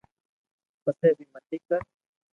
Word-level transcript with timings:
پسي 0.83 1.09
بي 1.17 1.25
متي 1.33 1.57
ڪر 1.67 1.81